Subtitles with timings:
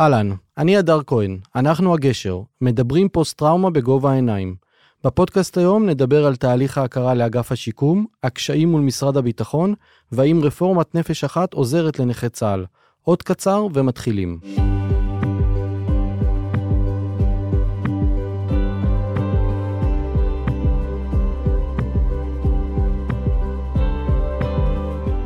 [0.00, 4.54] אהלן, אני הדר כהן, אנחנו הגשר, מדברים פוסט-טראומה בגובה העיניים.
[5.04, 9.74] בפודקאסט היום נדבר על תהליך ההכרה לאגף השיקום, הקשיים מול משרד הביטחון,
[10.12, 12.64] והאם רפורמת נפש אחת עוזרת לנכי צה"ל.
[13.02, 14.38] עוד קצר ומתחילים.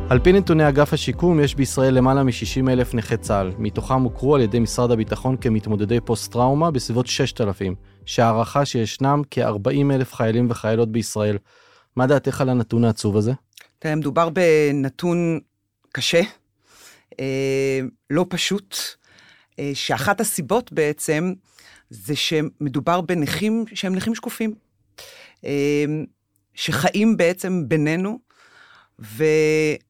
[0.09, 3.51] על פי נתוני אגף השיקום, יש בישראל למעלה מ-60 אלף נכי צה"ל.
[3.57, 10.47] מתוכם הוכרו על ידי משרד הביטחון כמתמודדי פוסט-טראומה בסביבות 6,000, שהערכה שישנם כ-40 אלף חיילים
[10.49, 11.37] וחיילות בישראל.
[11.95, 13.31] מה דעתך על הנתון העצוב הזה?
[13.79, 15.39] תראה, מדובר בנתון
[15.91, 16.21] קשה,
[17.19, 17.79] אה,
[18.09, 18.77] לא פשוט,
[19.59, 21.33] אה, שאחת הסיבות בעצם
[21.89, 24.55] זה שמדובר בנכים שהם נכים שקופים,
[25.45, 25.85] אה,
[26.53, 28.19] שחיים בעצם בינינו,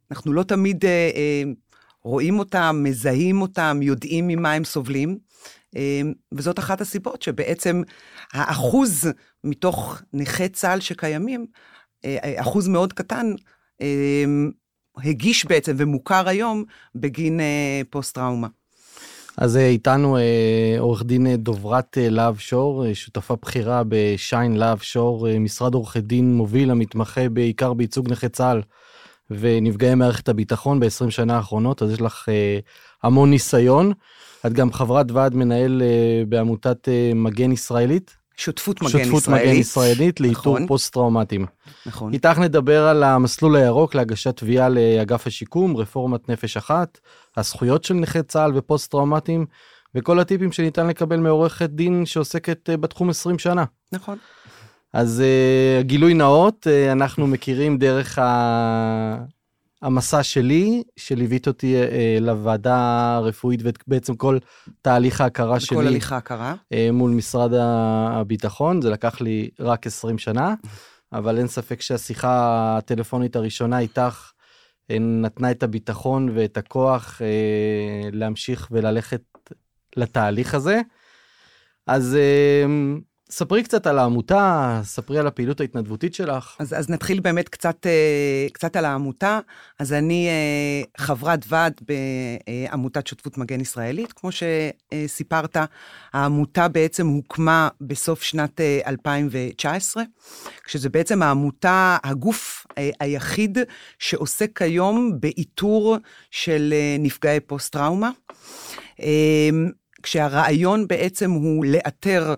[0.09, 1.43] ואנחנו לא תמיד אה, אה,
[2.03, 5.17] רואים אותם, מזהים אותם, יודעים ממה הם סובלים.
[5.75, 7.81] אה, וזאת אחת הסיבות שבעצם
[8.33, 9.07] האחוז
[9.43, 11.45] מתוך נכי צה"ל שקיימים,
[12.05, 13.33] אה, אחוז מאוד קטן,
[13.81, 14.25] אה,
[15.03, 16.63] הגיש בעצם ומוכר היום
[16.95, 18.47] בגין אה, פוסט-טראומה.
[19.37, 24.55] אז אה, איתנו אה, עורך דין אה, דוברת אה, להב שור, אה, שותפה בכירה בשיין
[24.55, 28.61] להב שור, אה, משרד עורכי דין מוביל המתמחה בעיקר בייצוג נכי צה"ל.
[29.31, 32.59] ונפגעי מערכת הביטחון ב-20 שנה האחרונות, אז יש לך אה,
[33.03, 33.93] המון ניסיון.
[34.45, 38.15] את גם חברת ועד מנהל אה, בעמותת אה, מגן ישראלית.
[38.37, 39.23] שותפות מגן שותפות ישראלית.
[39.23, 40.67] שותפות מגן ישראלית לאיתור נכון.
[40.67, 41.45] פוסט-טראומטיים.
[41.85, 42.13] נכון.
[42.13, 46.99] איתך נדבר על המסלול הירוק להגשת תביעה לאגף השיקום, רפורמת נפש אחת,
[47.37, 49.45] הזכויות של נכי צה"ל ופוסט-טראומטיים,
[49.95, 53.65] וכל הטיפים שניתן לקבל מעורכת דין שעוסקת בתחום 20 שנה.
[53.91, 54.17] נכון.
[54.93, 59.17] אז uh, גילוי נאות, uh, אנחנו מכירים דרך ה...
[59.81, 64.37] המסע שלי, שליווית אותי uh, לוועדה הרפואית ובעצם כל
[64.81, 65.77] תהליך ההכרה שלי.
[65.77, 66.53] בכל הליך ההכרה.
[66.53, 70.53] uh, מול משרד הביטחון, זה לקח לי רק 20 שנה,
[71.13, 74.31] אבל אין ספק שהשיחה הטלפונית הראשונה איתך
[74.91, 79.21] uh, נתנה את הביטחון ואת הכוח uh, להמשיך וללכת
[79.97, 80.81] לתהליך הזה.
[81.87, 82.69] אז uh,
[83.29, 86.55] ספרי קצת על העמותה, ספרי על הפעילות ההתנדבותית שלך.
[86.59, 89.39] אז, אז נתחיל באמת קצת, אה, קצת על העמותה.
[89.79, 94.13] אז אני אה, חברת ועד בעמותת שותפות מגן ישראלית.
[94.13, 95.57] כמו שסיפרת,
[96.13, 100.03] העמותה בעצם הוקמה בסוף שנת 2019,
[100.63, 102.65] כשזה בעצם העמותה, הגוף
[102.99, 103.57] היחיד
[103.99, 105.97] שעוסק כיום באיתור
[106.31, 108.09] של נפגעי פוסט-טראומה.
[110.03, 112.33] כשהרעיון בעצם הוא לאתר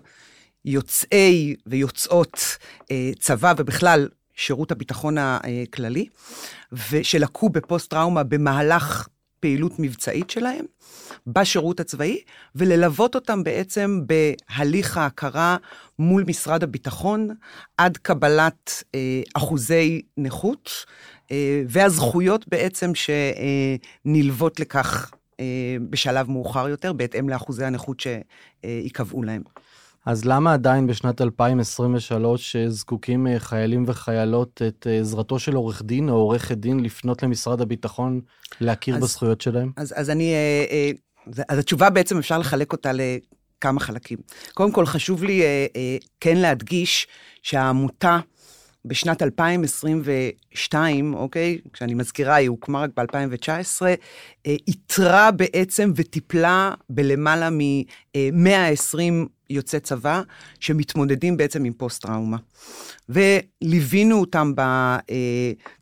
[0.64, 2.58] יוצאי ויוצאות
[2.90, 6.06] אה, צבא ובכלל שירות הביטחון הכללי,
[6.90, 9.08] ושלקו בפוסט-טראומה במהלך
[9.40, 10.64] פעילות מבצעית שלהם
[11.26, 12.20] בשירות הצבאי,
[12.54, 15.56] וללוות אותם בעצם בהליך ההכרה
[15.98, 17.28] מול משרד הביטחון
[17.76, 20.70] עד קבלת אה, אחוזי נכות,
[21.30, 25.10] אה, והזכויות בעצם שנלוות לכך
[25.40, 29.42] אה, בשלב מאוחר יותר, בהתאם לאחוזי הנכות שייקבעו להם.
[30.10, 36.56] אז למה עדיין בשנת 2023 זקוקים חיילים וחיילות את עזרתו של עורך דין או עורכת
[36.56, 38.20] דין לפנות למשרד הביטחון
[38.60, 39.72] להכיר אז, בזכויות שלהם?
[39.76, 40.34] אז, אז אני,
[41.48, 44.18] אז התשובה בעצם אפשר לחלק אותה לכמה חלקים.
[44.54, 45.42] קודם כל חשוב לי
[46.20, 47.06] כן להדגיש
[47.42, 48.18] שהעמותה
[48.84, 53.82] בשנת 2022, אוקיי, כשאני מזכירה, היא הוקמה רק ב-2019,
[54.46, 58.98] איתרה בעצם וטיפלה בלמעלה מ-120
[59.50, 60.22] יוצאי צבא
[60.60, 62.36] שמתמודדים בעצם עם פוסט-טראומה.
[63.08, 64.52] וליווינו אותם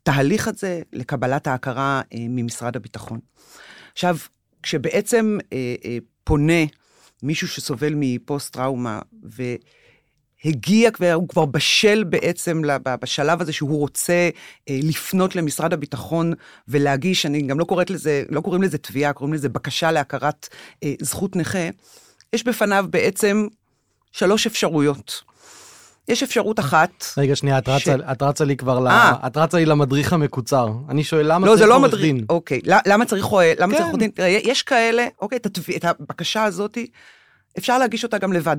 [0.03, 3.19] בתהליך הזה לקבלת ההכרה ממשרד הביטחון.
[3.93, 4.17] עכשיו,
[4.63, 5.39] כשבעצם
[6.25, 6.63] פונה
[7.23, 9.43] מישהו שסובל מפוסט-טראומה, ו...
[10.45, 12.63] הגיע, הוא כבר בשל בעצם
[13.03, 14.29] בשלב הזה שהוא רוצה
[14.69, 16.33] לפנות למשרד הביטחון
[16.69, 20.49] ולהגיש, אני גם לא קוראת לזה, לא קוראים לזה תביעה, קוראים לזה בקשה להכרת
[21.01, 21.69] זכות נכה,
[22.33, 23.47] יש בפניו בעצם
[24.13, 25.23] שלוש אפשרויות.
[26.09, 27.05] יש אפשרות אחת.
[27.17, 27.69] רגע, שנייה, את, ש...
[27.69, 28.89] רצה, את רצה לי כבר, ל...
[29.27, 30.73] את רצה לי למדריך המקוצר.
[30.89, 32.25] אני שואל, למה לא, צריך לא עורך דין?
[32.29, 33.27] אוקיי, למה צריך,
[33.59, 33.83] למה כן.
[33.83, 34.11] עורך דין?
[34.27, 35.71] יש כאלה, אוקיי, את, התב...
[35.77, 36.79] את הבקשה הזאת,
[37.59, 38.57] אפשר להגיש אותה גם לבד.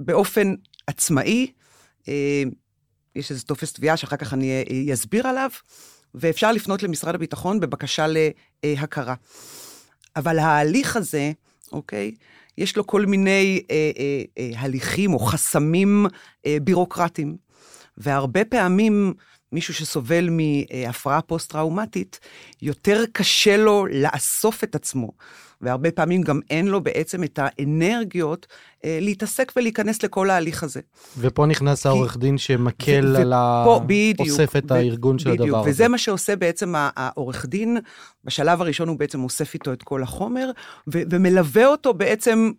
[0.00, 0.54] באופן
[0.86, 1.52] עצמאי,
[3.16, 5.50] יש איזה טופס תביעה שאחר כך אני אסביר עליו,
[6.14, 8.06] ואפשר לפנות למשרד הביטחון בבקשה
[8.64, 9.14] להכרה.
[10.16, 11.32] אבל ההליך הזה,
[11.72, 12.12] אוקיי,
[12.58, 16.06] יש לו כל מיני אה, אה, אה, הליכים או חסמים
[16.46, 17.36] אה, בירוקרטיים.
[17.96, 19.14] והרבה פעמים
[19.52, 22.20] מישהו שסובל מהפרעה פוסט-טראומטית,
[22.62, 25.12] יותר קשה לו לאסוף את עצמו.
[25.62, 28.46] והרבה פעמים גם אין לו בעצם את האנרגיות
[28.84, 30.80] אה, להתעסק ולהיכנס לכל ההליך הזה.
[31.18, 31.88] ופה נכנס כי...
[31.88, 33.64] העורך דין שמקל על ה...
[33.86, 34.20] בדיוק.
[34.20, 34.74] אוסף את ו...
[34.74, 35.70] הארגון של בדיוק, הדבר הזה.
[35.70, 37.78] וזה מה שעושה בעצם העורך דין,
[38.24, 40.50] בשלב הראשון הוא בעצם אוסף איתו את כל החומר,
[40.92, 42.50] ו- ומלווה אותו בעצם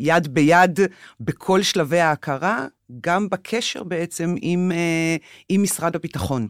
[0.00, 0.80] יד ביד
[1.20, 2.66] בכל שלבי ההכרה,
[3.00, 5.16] גם בקשר בעצם עם, אה,
[5.48, 6.48] עם משרד הביטחון.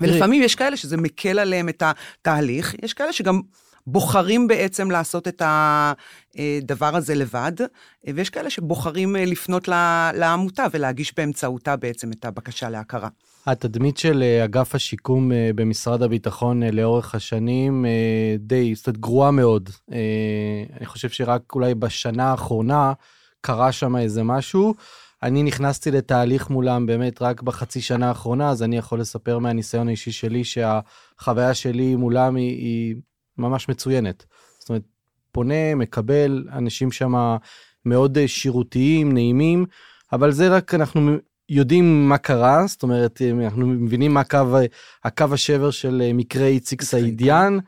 [0.00, 3.40] ולפעמים יש כאלה שזה מקל עליהם את התהליך, יש כאלה שגם
[3.86, 7.52] בוחרים בעצם לעשות את הדבר הזה לבד,
[8.14, 9.68] ויש כאלה שבוחרים לפנות
[10.14, 13.08] לעמותה ולהגיש באמצעותה בעצם את הבקשה להכרה.
[13.46, 17.84] התדמית של אגף השיקום במשרד הביטחון לאורך השנים
[18.38, 19.70] די, זאת אומרת, גרועה מאוד.
[20.78, 22.92] אני חושב שרק אולי בשנה האחרונה
[23.40, 24.74] קרה שם איזה משהו.
[25.22, 30.12] אני נכנסתי לתהליך מולם באמת רק בחצי שנה האחרונה, אז אני יכול לספר מהניסיון האישי
[30.12, 32.96] שלי שהחוויה שלי מולם היא, היא
[33.38, 34.26] ממש מצוינת.
[34.58, 34.82] זאת אומרת,
[35.32, 37.36] פונה, מקבל, אנשים שם
[37.84, 39.66] מאוד אה, שירותיים, נעימים,
[40.12, 41.16] אבל זה רק אנחנו
[41.48, 44.38] יודעים מה קרה, זאת אומרת, אה, אנחנו מבינים מה הקו,
[45.04, 47.58] הקו השבר של אה, מקרה איציק סעידיאן,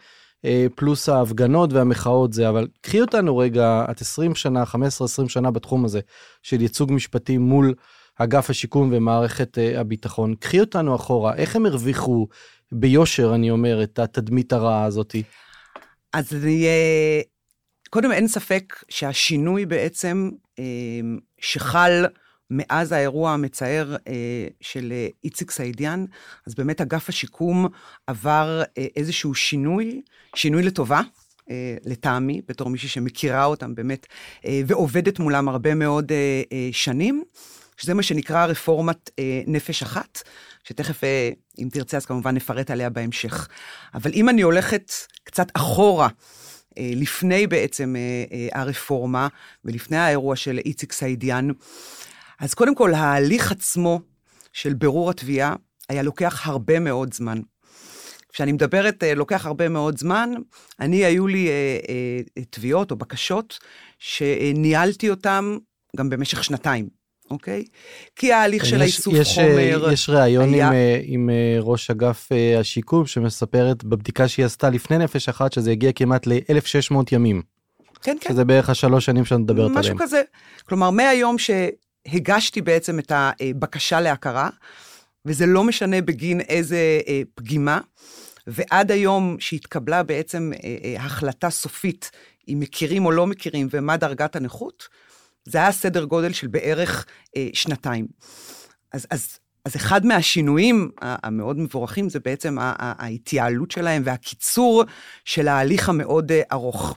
[0.74, 6.00] פלוס ההפגנות והמחאות זה, אבל קחי אותנו רגע, את 20 שנה, 15-20 שנה בתחום הזה
[6.42, 7.74] של ייצוג משפטי מול
[8.16, 10.34] אגף השיקום ומערכת הביטחון.
[10.34, 12.26] קחי אותנו אחורה, איך הם הרוויחו
[12.72, 15.22] ביושר, אני אומר, את התדמית הרעה הזאתי?
[16.12, 16.66] אז אני...
[16.66, 17.20] אה,
[17.90, 20.64] קודם, אין ספק שהשינוי בעצם אה,
[21.38, 22.04] שחל
[22.50, 24.92] מאז האירוע המצער אה, של
[25.24, 26.04] איציק סעידיאן,
[26.46, 27.66] אז באמת אגף השיקום
[28.06, 28.62] עבר
[28.96, 30.02] איזשהו שינוי,
[30.34, 31.00] שינוי לטובה.
[31.84, 34.06] לטעמי, בתור מישהי שמכירה אותם באמת,
[34.66, 36.12] ועובדת מולם הרבה מאוד
[36.72, 37.22] שנים,
[37.76, 39.10] שזה מה שנקרא רפורמת
[39.46, 40.22] נפש אחת,
[40.64, 41.00] שתכף,
[41.58, 43.48] אם תרצה, אז כמובן נפרט עליה בהמשך.
[43.94, 44.92] אבל אם אני הולכת
[45.24, 46.08] קצת אחורה,
[46.78, 49.28] אה, לפני בעצם אה, אה, הרפורמה
[49.64, 51.48] ולפני האירוע של איציק סעידיאן,
[52.40, 54.00] אז קודם כל, ההליך עצמו
[54.52, 55.54] של בירור התביעה
[55.88, 57.40] היה לוקח הרבה מאוד זמן.
[58.32, 60.30] כשאני מדברת, לוקח הרבה מאוד זמן,
[60.80, 61.48] אני, היו לי
[62.50, 63.58] תביעות או בקשות
[63.98, 65.56] שניהלתי אותן
[65.96, 66.88] גם במשך שנתיים.
[67.30, 67.64] אוקיי?
[68.16, 69.92] כי ההליך של האיסוף חומר...
[69.92, 70.68] יש ראיון היה...
[70.68, 71.30] עם, עם
[71.60, 72.28] ראש אגף
[72.60, 77.42] השיקום שמספרת בבדיקה שהיא עשתה לפני נפש אחת שזה הגיע כמעט ל-1600 ימים.
[78.02, 78.32] כן, כן.
[78.32, 79.80] שזה בערך השלוש שנים שאת מדברת עליהם.
[79.80, 80.22] משהו כזה.
[80.68, 81.36] כלומר, מהיום
[82.10, 84.50] שהגשתי בעצם את הבקשה להכרה,
[85.24, 87.00] וזה לא משנה בגין איזה
[87.34, 87.80] פגימה,
[88.46, 90.52] ועד היום שהתקבלה בעצם
[90.98, 92.10] החלטה סופית,
[92.48, 94.88] אם מכירים או לא מכירים, ומה דרגת הנכות,
[95.44, 97.06] זה היה סדר גודל של בערך
[97.36, 98.06] אה, שנתיים.
[98.92, 104.84] אז, אז, אז אחד מהשינויים המאוד מבורכים זה בעצם ההתייעלות שלהם והקיצור
[105.24, 106.96] של ההליך המאוד אה, ארוך.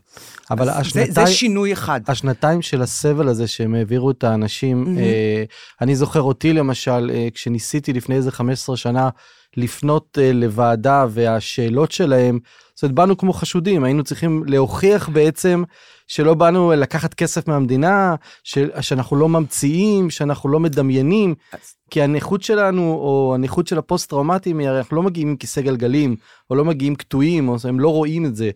[0.51, 1.11] אבל השנתיים...
[1.11, 2.01] זה, זה שינוי אחד.
[2.07, 4.99] השנתיים של הסבל הזה שהם העבירו את האנשים, mm-hmm.
[4.99, 5.43] אה,
[5.81, 9.09] אני זוכר אותי למשל, אה, כשניסיתי לפני איזה 15 שנה
[9.57, 12.39] לפנות אה, לוועדה והשאלות שלהם,
[12.75, 15.63] זאת אומרת, באנו כמו חשודים, היינו צריכים להוכיח בעצם
[16.07, 21.35] שלא באנו לקחת כסף מהמדינה, ש, שאנחנו לא ממציאים, שאנחנו לא מדמיינים,
[21.89, 26.15] כי הנכות שלנו, או הנכות של הפוסט-טראומטיים, הרי אנחנו לא מגיעים עם כיסא גלגלים,
[26.49, 28.51] או לא מגיעים קטועים, או הם לא רואים את זה.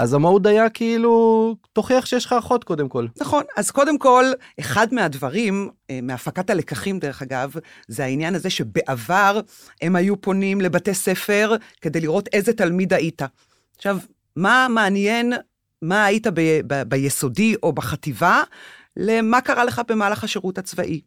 [0.00, 3.06] אז המהות היה כאילו, תוכיח שיש לך אחות קודם כל.
[3.20, 4.24] נכון, אז קודם כל,
[4.60, 7.52] אחד מהדברים, אה, מהפקת הלקחים דרך אגב,
[7.88, 9.40] זה העניין הזה שבעבר
[9.82, 13.22] הם היו פונים לבתי ספר כדי לראות איזה תלמיד היית.
[13.76, 13.98] עכשיו,
[14.36, 15.32] מה מעניין,
[15.82, 18.42] מה היית ב, ב, ביסודי או בחטיבה,
[18.96, 21.00] למה קרה לך במהלך השירות הצבאי.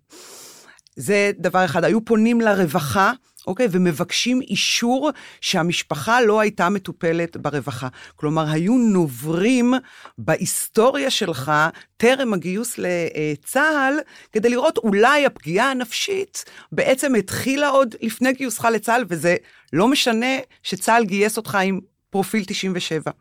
[0.95, 1.83] זה דבר אחד.
[1.83, 3.11] היו פונים לרווחה,
[3.47, 3.67] אוקיי?
[3.71, 7.87] ומבקשים אישור שהמשפחה לא הייתה מטופלת ברווחה.
[8.15, 9.73] כלומר, היו נוברים
[10.17, 11.51] בהיסטוריה שלך
[11.97, 13.99] טרם הגיוס לצה"ל,
[14.31, 19.35] כדי לראות אולי הפגיעה הנפשית בעצם התחילה עוד לפני גיוסך לצה"ל, וזה
[19.73, 23.11] לא משנה שצה"ל גייס אותך עם פרופיל 97.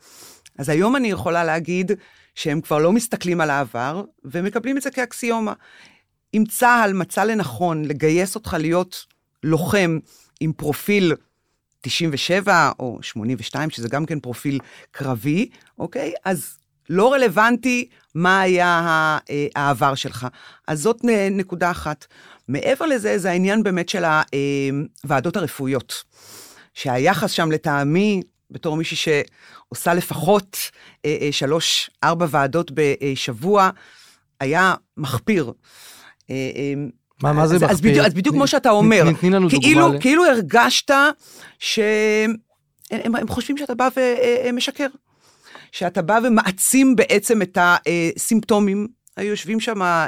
[0.58, 1.92] אז היום אני יכולה להגיד
[2.34, 5.52] שהם כבר לא מסתכלים על העבר, ומקבלים את זה כאקסיומה.
[6.34, 9.06] אם צה"ל מצא לנכון לגייס אותך להיות
[9.42, 9.98] לוחם
[10.40, 11.14] עם פרופיל
[11.80, 14.58] 97 או 82, שזה גם כן פרופיל
[14.90, 16.12] קרבי, אוקיי?
[16.24, 16.58] אז
[16.90, 20.26] לא רלוונטי מה היה אה, העבר שלך.
[20.68, 22.06] אז זאת נקודה אחת.
[22.48, 24.04] מעבר לזה, זה העניין באמת של
[25.04, 26.04] הוועדות אה, הרפואיות.
[26.74, 30.56] שהיחס שם לטעמי, בתור מישהי שעושה לפחות
[31.04, 33.70] אה, שלוש, ארבע ועדות בשבוע,
[34.40, 35.52] היה מחפיר.
[37.22, 37.70] מה, מה זה מחפיר?
[37.70, 40.00] אז בדיוק, אז בדיוק תני- כמו שאתה אומר, תני- תני לנו כאילו, דוגמה.
[40.00, 40.90] כאילו הרגשת
[41.58, 42.34] שהם
[42.90, 43.88] הם, הם חושבים שאתה בא
[44.46, 44.86] ומשקר.
[45.72, 48.88] שאתה בא ומעצים בעצם את הסימפטומים.
[49.16, 50.06] היו יושבים שם אה,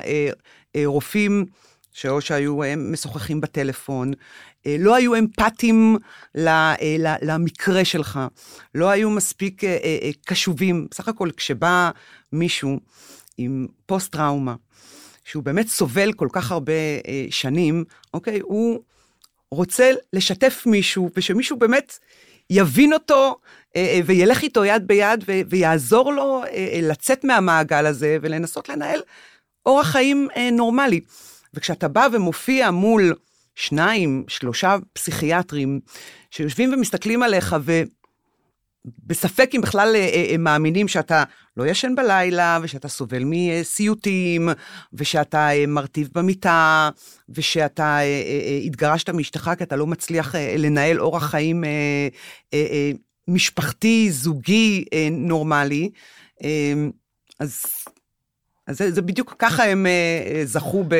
[0.76, 1.44] אה, רופאים,
[1.92, 4.12] שאו שהיו אה, משוחחים בטלפון,
[4.66, 5.96] אה, לא היו אמפתיים
[6.36, 6.74] אה,
[7.22, 8.20] למקרה שלך,
[8.74, 10.86] לא היו מספיק אה, אה, אה, קשובים.
[10.90, 11.90] בסך הכל, כשבא
[12.32, 12.80] מישהו
[13.38, 14.54] עם פוסט-טראומה,
[15.24, 18.40] שהוא באמת סובל כל כך הרבה אה, שנים, אוקיי?
[18.40, 18.80] הוא
[19.50, 21.98] רוצה לשתף מישהו, ושמישהו באמת
[22.50, 23.36] יבין אותו
[23.76, 28.68] אה, אה, וילך איתו יד ביד ו- ויעזור לו אה, אה, לצאת מהמעגל הזה ולנסות
[28.68, 29.00] לנהל
[29.66, 31.00] אורח חיים אה, נורמלי.
[31.54, 33.14] וכשאתה בא ומופיע מול
[33.54, 35.80] שניים, שלושה פסיכיאטרים
[36.30, 37.82] שיושבים ומסתכלים עליך ו...
[38.84, 41.24] בספק אם בכלל אה, אה, הם מאמינים שאתה
[41.56, 44.48] לא ישן בלילה, ושאתה סובל מסיוטים,
[44.92, 46.90] ושאתה אה, מרטיב במיטה,
[47.28, 47.98] ושאתה
[48.66, 51.64] התגרשת מאשתך כי אתה לא מצליח לנהל אורח חיים
[53.28, 55.90] משפחתי, זוגי, נורמלי.
[56.44, 56.74] אה,
[57.40, 57.64] אז,
[58.66, 59.86] אז זה, זה בדיוק ככה הם
[60.44, 60.94] זכו ב,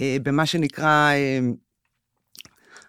[0.00, 1.10] במה שנקרא...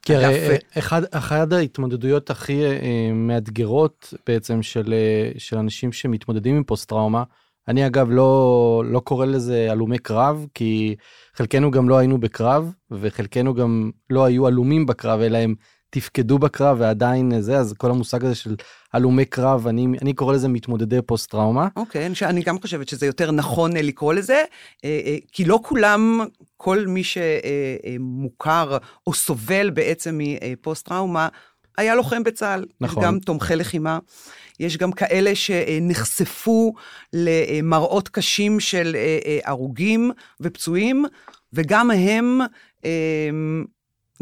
[0.06, 6.56] כי הרי אה, אחד, אחת ההתמודדויות הכי אה, מאתגרות בעצם של, אה, של אנשים שמתמודדים
[6.56, 7.24] עם פוסט טראומה,
[7.68, 10.96] אני אגב לא, לא קורא לזה הלומי קרב, כי
[11.36, 15.56] חלקנו גם לא היינו בקרב, וחלקנו גם לא היו עלומים בקרב, אלא הם
[15.96, 18.56] תפקדו בקרב ועדיין זה, אז כל המושג הזה של
[18.94, 21.68] הלומי קרב, אני, אני קורא לזה מתמודדי פוסט טראומה.
[21.76, 24.44] אוקיי, אני, אני גם חושבת שזה יותר נכון אה, לקרוא לזה,
[24.86, 26.20] אה, אה, כי לא כולם,
[26.58, 31.28] כל מי שמוכר או סובל בעצם מפוסט-טראומה,
[31.78, 32.66] היה לוחם בצה"ל.
[32.82, 33.04] נכון.
[33.04, 34.00] יש גם תומכי לחימה.
[34.60, 36.74] יש גם כאלה שנחשפו
[37.14, 40.12] למראות קשים של אה, אה, הרוגים
[40.42, 41.06] ופצועים,
[41.54, 42.40] וגם הם
[42.86, 43.30] אה,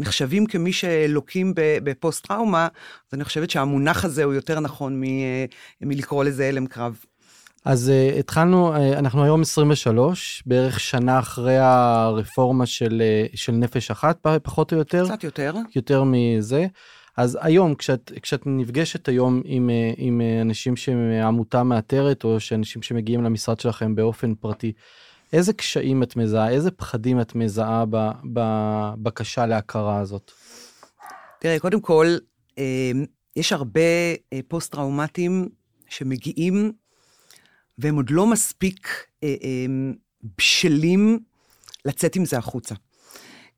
[0.00, 2.68] נחשבים כמי שלוקים בפוסט-טראומה,
[3.08, 5.44] אז אני חושבת שהמונח הזה הוא יותר נכון מ- אה,
[5.80, 6.98] מלקרוא לזה הלם קרב.
[7.64, 13.90] אז uh, התחלנו, uh, אנחנו היום 23, בערך שנה אחרי הרפורמה של, uh, של נפש
[13.90, 15.54] אחת, פחות או יותר, קצת יותר.
[15.76, 16.66] יותר מזה.
[17.16, 22.82] אז היום, כשאת, כשאת נפגשת היום עם, אה, עם אה, אנשים שהעמותה מאתרת, או שאנשים
[22.82, 24.72] שמגיעים למשרד שלכם באופן פרטי,
[25.34, 27.84] איזה קשיים את מזהה, איזה פחדים את מזהה
[28.24, 30.30] בבקשה להכרה הזאת?
[31.40, 32.06] תראה, קודם כל,
[32.58, 32.92] אה,
[33.36, 33.80] יש הרבה
[34.32, 35.48] אה, פוסט-טראומטיים
[35.88, 36.72] שמגיעים,
[37.78, 38.88] והם עוד לא מספיק
[39.24, 39.36] אה,
[40.38, 41.18] בשלים
[41.84, 42.74] לצאת עם זה החוצה.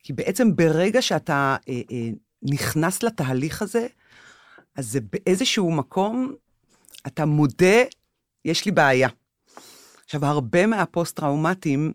[0.03, 1.57] כי בעצם ברגע שאתה
[2.43, 3.87] נכנס לתהליך הזה,
[4.77, 6.35] אז זה באיזשהו מקום,
[7.07, 7.83] אתה מודה,
[8.45, 9.09] יש לי בעיה.
[10.07, 11.93] עכשיו, הרבה מהפוסט-טראומטיים,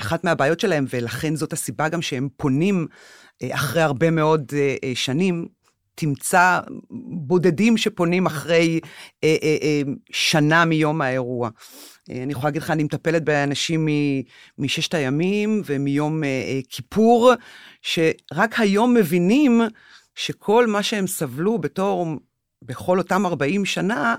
[0.00, 2.86] אחת מהבעיות שלהם, ולכן זאת הסיבה גם שהם פונים
[3.42, 5.48] אה, אחרי הרבה מאוד אה, אה, שנים,
[5.94, 6.60] תמצא
[7.26, 8.80] בודדים שפונים אחרי
[9.24, 11.50] אה, אה, אה, שנה מיום האירוע.
[12.10, 14.22] אה, אני יכולה להגיד לך, אני מטפלת באנשים מ-
[14.58, 17.32] מששת הימים ומיום אה, אה, כיפור,
[17.82, 19.60] שרק היום מבינים
[20.14, 22.06] שכל מה שהם סבלו בתור,
[22.62, 24.14] בכל אותם 40 שנה,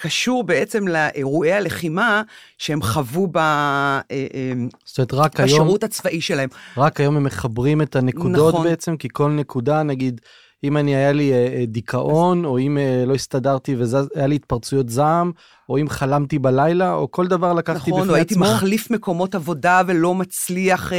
[0.00, 2.22] קשור בעצם לאירועי הלחימה
[2.58, 4.52] שהם חוו ב, אה, אה,
[4.84, 6.48] זאת אומרת, רק היום, בשירות הצבאי שלהם.
[6.76, 8.66] רק היום הם מחברים את הנקודות נכון.
[8.66, 10.20] בעצם, כי כל נקודה, נגיד,
[10.64, 14.88] אם אני היה לי אה, אה, דיכאון, או אם אה, לא הסתדרתי והיה לי התפרצויות
[14.88, 15.32] זעם,
[15.68, 18.44] או אם חלמתי בלילה, או כל דבר לקחתי נכון, בפני או הייתי עצמו.
[18.44, 20.96] מחליף מקומות עבודה ולא מצליח אה,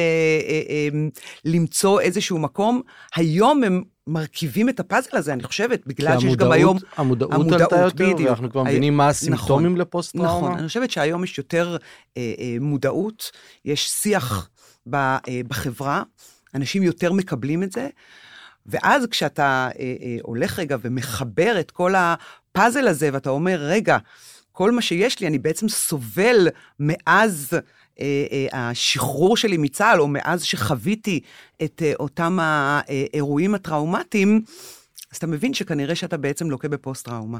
[0.49, 0.87] אה, אה,
[1.45, 2.81] למצוא איזשהו מקום.
[3.15, 6.77] היום הם מרכיבים את הפאזל הזה, אני חושבת, בגלל שיש גם המודעות- היום...
[6.97, 8.27] המודעות המודעות, עלתה יותר, בדיוק.
[8.29, 10.51] ואנחנו כבר הי- מבינים מה הסימפטומים נכון, לפוסט נכון.
[10.57, 11.77] אני חושבת שהיום יש יותר
[12.17, 13.31] אה, אה, מודעות,
[13.65, 14.49] יש שיח
[14.89, 16.03] ב, אה, בחברה,
[16.55, 17.87] אנשים יותר מקבלים את זה,
[18.65, 23.97] ואז כשאתה אה, אה, הולך רגע ומחבר את כל הפאזל הזה, ואתה אומר, רגע,
[24.51, 26.47] כל מה שיש לי, אני בעצם סובל
[26.79, 27.53] מאז
[27.99, 31.19] אה, אה, השחרור שלי מצה"ל, או מאז שחוויתי
[31.63, 34.41] את אה, אותם האירועים הטראומטיים,
[35.11, 37.39] אז אתה מבין שכנראה שאתה בעצם לוקה בפוסט-טראומה.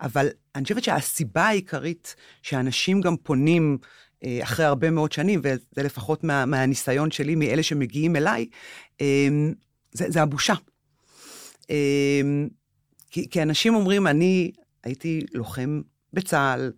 [0.00, 3.78] אבל אני חושבת שהסיבה העיקרית שאנשים גם פונים
[4.24, 8.46] אה, אחרי הרבה מאוד שנים, וזה לפחות מה, מהניסיון שלי, מאלה שמגיעים אליי,
[9.00, 9.28] אה,
[9.96, 10.54] זה, זה הבושה.
[11.70, 12.20] אה,
[13.10, 14.50] כי, כי אנשים אומרים, אני
[14.84, 15.80] הייתי לוחם
[16.12, 16.72] בצה"ל,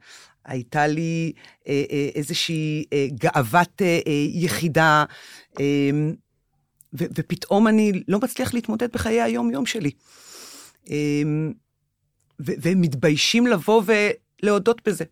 [0.45, 1.33] הייתה לי
[1.69, 3.83] אה, אה, איזושהי אה, גאוות
[4.29, 5.05] יחידה,
[5.61, 5.91] אה,
[6.99, 9.91] ו- ופתאום אני לא מצליח להתמודד בחיי היום-יום שלי.
[10.91, 11.23] אה,
[12.41, 13.83] ו- והם מתביישים לבוא
[14.43, 15.05] ולהודות בזה.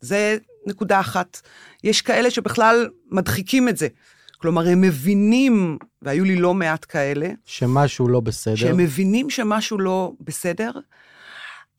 [0.00, 1.40] זה נקודה אחת.
[1.84, 3.88] יש כאלה שבכלל מדחיקים את זה.
[4.40, 8.56] כלומר, הם מבינים, והיו לי לא מעט כאלה, שמשהו לא בסדר.
[8.56, 10.70] שהם מבינים שמשהו לא בסדר,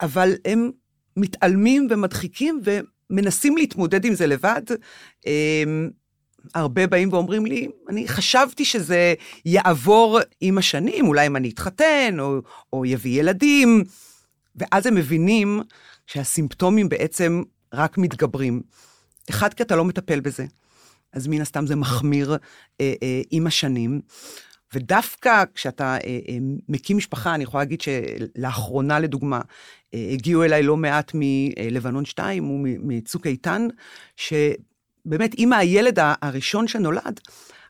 [0.01, 0.71] אבל הם
[1.17, 2.61] מתעלמים ומדחיקים
[3.09, 4.61] ומנסים להתמודד עם זה לבד.
[5.25, 5.89] אמ,
[6.55, 9.13] הרבה באים ואומרים לי, אני חשבתי שזה
[9.45, 12.41] יעבור עם השנים, אולי אם אני אתחתן, או,
[12.73, 13.83] או יביא ילדים,
[14.55, 15.61] ואז הם מבינים
[16.07, 18.61] שהסימפטומים בעצם רק מתגברים.
[19.29, 20.45] אחד, כי אתה לא מטפל בזה,
[21.13, 22.37] אז מן הסתם זה מחמיר
[22.81, 24.01] אה, אה, עם השנים.
[24.73, 26.37] ודווקא כשאתה אה, אה,
[26.69, 29.41] מקים משפחה, אני יכולה להגיד שלאחרונה, לדוגמה,
[29.93, 33.67] אה, הגיעו אליי לא מעט מלבנון 2 ומצוק איתן,
[34.15, 37.19] שבאמת, אם הילד הראשון שנולד,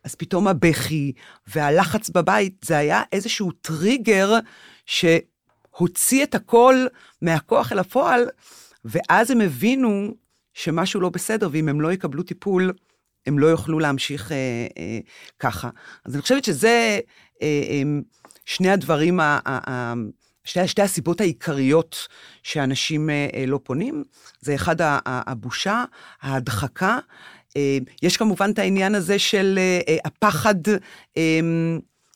[0.04, 1.12] אז פתאום הבכי
[1.48, 4.40] והלחץ בבית, זה היה איזשהו טריגר
[4.86, 6.76] שהוציא את הכל
[7.22, 8.26] מהכוח אל הפועל,
[8.86, 10.16] ואז הם הבינו
[10.54, 12.74] שמשהו לא בסדר, ואם הם לא יקבלו טיפול,
[13.26, 14.38] הם לא יוכלו להמשיך אה,
[14.78, 15.00] אה,
[15.40, 15.70] ככה.
[16.06, 17.00] אז אני חושבת שזה
[17.42, 17.82] אה, אה,
[18.46, 19.94] שני הדברים, ה, ה, ה,
[20.44, 22.08] שתי, שתי הסיבות העיקריות
[22.44, 24.04] שאנשים אה, אה, לא פונים.
[24.42, 24.76] זה אחד,
[25.06, 25.84] הבושה,
[26.22, 26.98] ההדחקה.
[27.58, 30.68] אה, יש כמובן את העניין הזה של אה, אה הפחד
[31.18, 31.40] אה,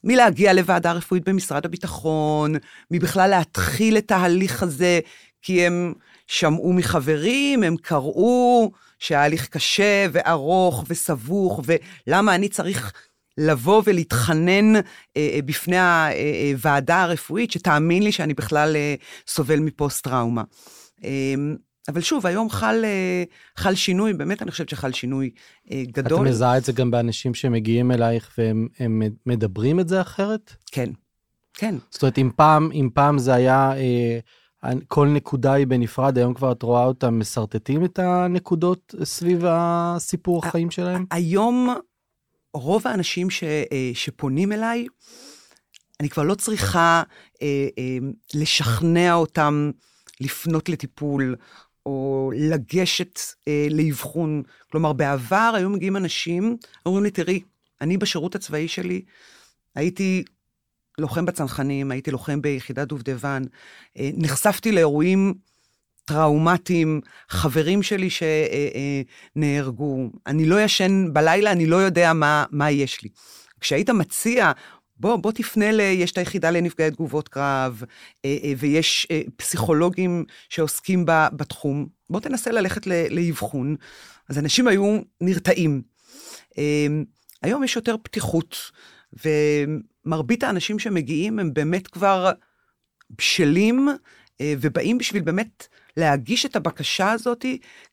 [0.04, 2.54] מלהגיע לוועדה רפואית במשרד הביטחון,
[2.92, 5.00] מבכלל להתחיל את ההליך הזה,
[5.42, 5.94] כי הם
[6.28, 8.72] שמעו מחברים, הם קראו,
[9.06, 11.62] שההליך קשה וארוך וסבוך,
[12.08, 12.94] ולמה אני צריך
[13.38, 14.82] לבוא ולהתחנן אה,
[15.18, 15.78] אה, בפני
[16.54, 18.96] הוועדה הרפואית, שתאמין לי שאני בכלל אה,
[19.28, 20.44] סובל מפוסט-טראומה.
[21.04, 21.34] אה,
[21.88, 23.24] אבל שוב, היום חל, אה,
[23.58, 25.30] חל שינוי, באמת אני חושבת שחל שינוי
[25.72, 26.28] אה, גדול.
[26.28, 30.56] את מזהה את זה גם באנשים שמגיעים אלייך והם מדברים את זה אחרת?
[30.72, 30.90] כן,
[31.54, 31.76] כן.
[31.90, 33.72] זאת אומרת, אם פעם, אם פעם זה היה...
[33.78, 34.20] אה,
[34.88, 40.72] כל נקודה היא בנפרד, היום כבר את רואה אותם משרטטים את הנקודות סביב הסיפור החיים
[40.72, 41.06] שלהם?
[41.12, 41.70] היום
[42.54, 44.88] רוב האנשים ש, אה, שפונים אליי,
[46.00, 47.04] אני כבר לא צריכה
[47.42, 47.98] אה, אה,
[48.34, 49.72] לשכנע אותם
[50.22, 51.36] לפנות לטיפול,
[51.86, 54.44] או לגשת אה, לאבחון.
[54.72, 57.42] כלומר, בעבר היו מגיעים אנשים, אומרים לי, תראי,
[57.82, 59.01] אני בשירות הצבאי שלי
[59.75, 60.24] הייתי
[60.98, 63.44] לוחם בצנחנים, הייתי לוחם ביחידת דובדבן,
[63.98, 65.34] אה, נחשפתי לאירועים
[66.05, 68.10] טראומטיים, חברים שלי
[69.36, 73.10] שנהרגו, אני לא ישן בלילה, אני לא יודע מה, מה יש לי.
[73.60, 74.51] כשהיית מציע,
[74.98, 75.79] בוא, בוא תפנה ל...
[75.79, 77.84] יש את היחידה לנפגעי תגובות קרב,
[78.25, 83.75] אה, אה, ויש פסיכולוגים שעוסקים בתחום, בוא תנסה ללכת לאבחון.
[84.29, 85.81] אז אנשים היו נרתעים.
[87.42, 88.58] היום יש יותר פתיחות.
[89.25, 92.32] ומרבית האנשים שמגיעים הם באמת כבר
[93.10, 93.90] בשלים
[94.42, 97.46] אה, ובאים בשביל באמת להגיש את הבקשה הזאת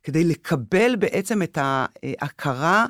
[0.03, 2.87] כדי לקבל בעצם את ההכרה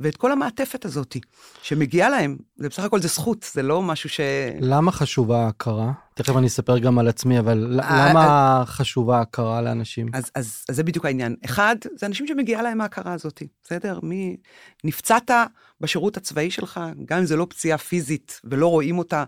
[0.00, 1.16] ואת כל המעטפת הזאת
[1.62, 2.36] שמגיעה להם.
[2.56, 4.20] זה בסך הכל זה זכות, זה לא משהו ש...
[4.60, 5.92] למה חשובה ההכרה?
[6.14, 10.08] תכף אני אספר גם על עצמי, אבל אה, למה אה, חשובה ההכרה לאנשים?
[10.12, 11.36] אז, אז, אז זה בדיוק העניין.
[11.44, 13.98] אחד, זה אנשים שמגיעה להם ההכרה הזאת, בסדר?
[14.02, 14.36] מי...
[14.84, 15.30] נפצעת
[15.80, 19.24] בשירות הצבאי שלך, גם אם זה לא פציעה פיזית ולא רואים אותה,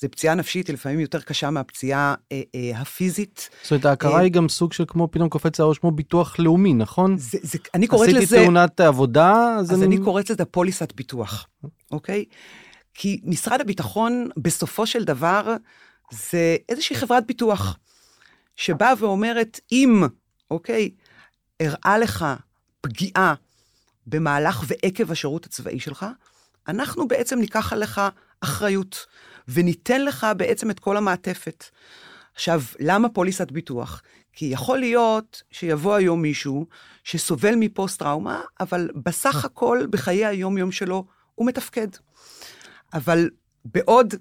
[0.00, 3.50] זה פציעה נפשית, היא לפעמים יותר קשה מהפציעה אה, אה, הפיזית.
[3.62, 6.74] זאת אומרת, ההכרה אה, היא גם סוג של כמו, פתאום קופץ הראש כמו ביטוח לאומי,
[6.74, 7.18] נכון?
[7.18, 8.18] זה, זה, אני קוראת לזה...
[8.18, 9.96] עשיתי תאונת עבודה, אז, אז אני...
[9.96, 11.46] אני קוראת לזה פוליסת ביטוח,
[11.92, 12.24] אוקיי?
[12.94, 15.56] כי משרד הביטחון, בסופו של דבר,
[16.12, 17.78] זה איזושהי חברת ביטוח,
[18.56, 20.02] שבאה ואומרת, אם,
[20.50, 20.90] אוקיי,
[21.60, 22.26] הראה לך
[22.80, 23.34] פגיעה
[24.06, 26.06] במהלך ועקב השירות הצבאי שלך,
[26.68, 28.00] אנחנו בעצם ניקח עליך
[28.40, 29.06] אחריות,
[29.48, 31.64] וניתן לך בעצם את כל המעטפת.
[32.34, 34.02] עכשיו, למה פוליסת ביטוח?
[34.32, 36.66] כי יכול להיות שיבוא היום מישהו
[37.04, 41.04] שסובל מפוסט-טראומה, אבל בסך הכל בחיי היום-יום שלו
[41.34, 41.88] הוא מתפקד.
[42.94, 43.30] אבל
[43.64, 44.14] בעוד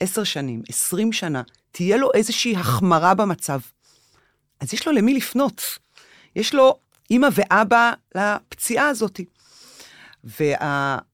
[0.00, 3.60] עשר שנים, עשרים שנה, תהיה לו איזושהי החמרה במצב,
[4.60, 5.62] אז יש לו למי לפנות.
[6.36, 6.78] יש לו
[7.10, 9.20] אימא ואבא לפציעה הזאת.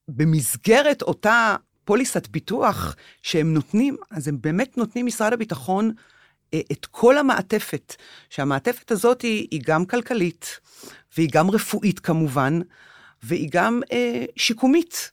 [0.09, 5.91] ובמסגרת אותה פוליסת ביטוח שהם נותנים, אז הם באמת נותנים משרד הביטחון
[6.53, 7.95] אה, את כל המעטפת,
[8.29, 10.59] שהמעטפת הזאת היא, היא גם כלכלית,
[11.17, 12.59] והיא גם רפואית כמובן,
[13.23, 15.11] והיא גם אה, שיקומית,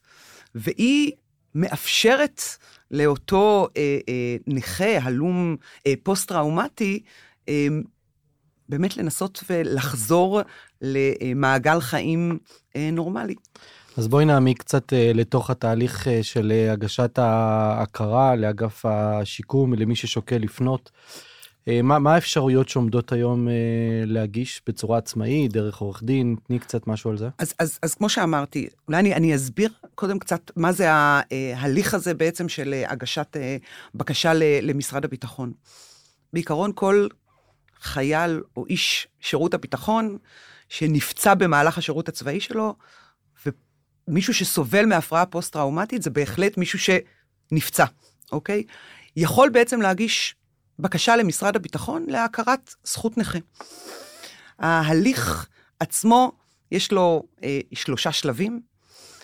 [0.54, 1.12] והיא
[1.54, 2.42] מאפשרת
[2.90, 5.56] לאותו אה, אה, נכה, הלום,
[5.86, 7.02] אה, פוסט-טראומטי,
[7.48, 7.66] אה,
[8.68, 10.40] באמת לנסות ולחזור
[10.80, 12.38] למעגל חיים
[12.76, 13.34] אה, נורמלי.
[13.96, 19.96] אז בואי נעמיק קצת אה, לתוך התהליך אה, של אה, הגשת ההכרה לאגף השיקום, למי
[19.96, 20.90] ששוקל לפנות.
[21.82, 23.48] מה, מה האפשרויות שעומדות היום
[24.06, 26.36] להגיש בצורה עצמאית, דרך עורך דין?
[26.46, 27.28] תני קצת משהו על זה.
[27.38, 32.14] אז, אז, אז כמו שאמרתי, אולי אני, אני אסביר קודם קצת מה זה ההליך הזה
[32.14, 33.36] בעצם של הגשת
[33.94, 35.52] בקשה למשרד הביטחון.
[36.32, 37.08] בעיקרון, כל
[37.80, 40.18] חייל או איש שירות הביטחון
[40.68, 42.74] שנפצע במהלך השירות הצבאי שלו,
[44.08, 47.84] ומישהו שסובל מהפרעה פוסט-טראומטית, זה בהחלט מישהו שנפצע,
[48.32, 48.62] אוקיי?
[49.16, 50.34] יכול בעצם להגיש
[50.78, 53.38] בקשה למשרד הביטחון להכרת זכות נכה.
[54.58, 55.46] ההליך
[55.80, 56.32] עצמו,
[56.72, 58.60] יש לו אה, שלושה שלבים,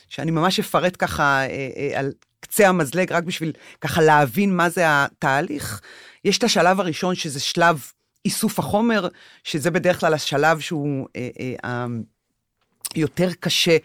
[0.08, 4.82] שאני ממש אפרט ככה אה, אה, על קצה המזלג, רק בשביל ככה להבין מה זה
[4.86, 5.80] התהליך.
[6.24, 7.86] יש את השלב הראשון, שזה שלב
[8.24, 9.08] איסוף החומר,
[9.44, 11.28] שזה בדרך כלל השלב שהוא אה,
[11.64, 11.86] אה,
[12.94, 13.76] יותר קשה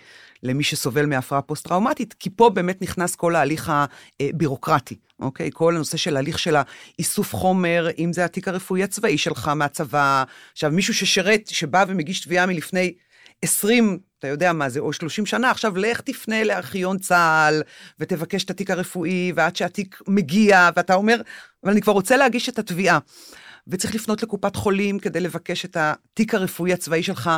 [0.43, 3.71] למי שסובל מהפרעה פוסט-טראומטית, כי פה באמת נכנס כל ההליך
[4.19, 5.49] הבירוקרטי, אוקיי?
[5.53, 10.23] כל הנושא של הליך של האיסוף חומר, אם זה התיק הרפואי הצבאי שלך מהצבא.
[10.51, 12.93] עכשיו, מישהו ששירת, שבא ומגיש תביעה מלפני
[13.41, 17.61] 20, אתה יודע מה זה, או 30 שנה, עכשיו לך תפנה לארכיון צה"ל
[17.99, 21.21] ותבקש את התיק הרפואי, ועד שהתיק מגיע, ואתה אומר,
[21.63, 22.99] אבל אני כבר רוצה להגיש את התביעה.
[23.67, 27.29] וצריך לפנות לקופת חולים כדי לבקש את התיק הרפואי הצבאי שלך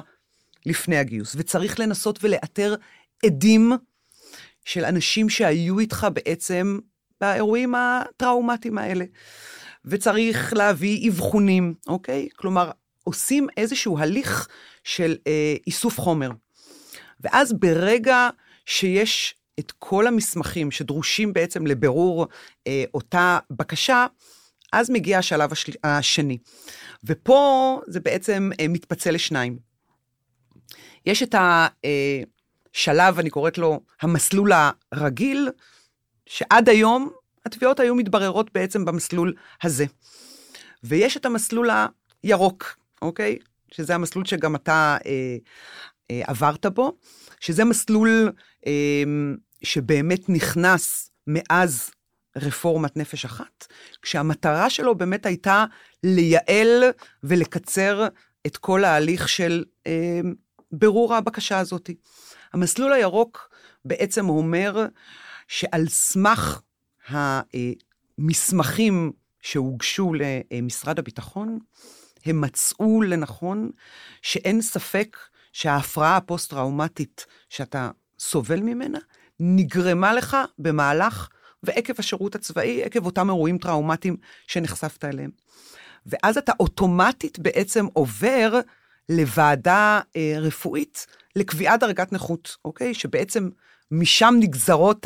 [0.65, 2.75] לפני הגיוס, וצריך לנסות ולאתר
[3.25, 3.71] עדים
[4.65, 6.79] של אנשים שהיו איתך בעצם
[7.21, 9.05] באירועים הטראומטיים האלה.
[9.85, 12.27] וצריך להביא אבחונים, אוקיי?
[12.35, 12.71] כלומר,
[13.03, 14.47] עושים איזשהו הליך
[14.83, 16.29] של אה, איסוף חומר.
[17.19, 18.29] ואז ברגע
[18.65, 22.27] שיש את כל המסמכים שדרושים בעצם לבירור
[22.67, 24.05] אה, אותה בקשה,
[24.73, 25.71] אז מגיע השלב השל...
[25.83, 26.37] השני.
[27.03, 29.72] ופה זה בעצם אה, מתפצל לשניים.
[31.05, 31.35] יש את
[32.75, 34.51] השלב, אני קוראת לו המסלול
[34.91, 35.49] הרגיל,
[36.25, 37.09] שעד היום
[37.45, 39.85] התביעות היו מתבררות בעצם במסלול הזה.
[40.83, 41.69] ויש את המסלול
[42.23, 43.37] הירוק, אוקיי?
[43.71, 45.37] שזה המסלול שגם אתה אה,
[46.11, 46.97] אה, עברת בו,
[47.39, 48.31] שזה מסלול
[48.67, 49.03] אה,
[49.63, 51.89] שבאמת נכנס מאז
[52.35, 53.67] רפורמת נפש אחת,
[54.01, 55.65] כשהמטרה שלו באמת הייתה
[56.03, 56.83] לייעל
[57.23, 58.07] ולקצר
[58.47, 60.19] את כל ההליך של אה,
[60.73, 61.89] ברור הבקשה הזאת.
[62.53, 63.49] המסלול הירוק
[63.85, 64.85] בעצם אומר
[65.47, 66.61] שעל סמך
[67.09, 70.11] המסמכים שהוגשו
[70.53, 71.59] למשרד הביטחון,
[72.25, 73.71] הם מצאו לנכון
[74.21, 75.17] שאין ספק
[75.53, 78.99] שההפרעה הפוסט-טראומטית שאתה סובל ממנה,
[79.39, 81.29] נגרמה לך במהלך
[81.63, 85.31] ועקב השירות הצבאי, עקב אותם אירועים טראומטיים שנחשפת אליהם.
[86.05, 88.59] ואז אתה אוטומטית בעצם עובר
[89.09, 92.93] לוועדה אה, רפואית לקביעת דרגת נכות, אוקיי?
[92.93, 93.49] שבעצם
[93.91, 95.05] משם נגזרות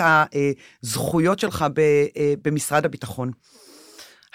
[0.84, 1.80] הזכויות שלך ב,
[2.18, 3.32] אה, במשרד הביטחון.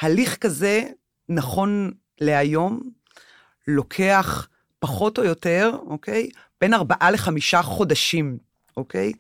[0.01, 0.83] הליך כזה,
[1.29, 2.81] נכון להיום,
[3.69, 4.49] לוקח
[4.79, 6.29] פחות או יותר, אוקיי?
[6.61, 8.39] בין ארבעה לחמישה חודשים,
[8.77, 9.13] אוקיי?